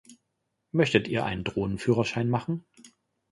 Möchtet 0.71 1.07
ihr 1.07 1.25
einen 1.25 1.43
Drohnenführerschein 1.43 2.27
machen? 2.27 2.65